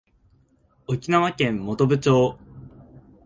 [0.87, 2.39] 沖縄県本部町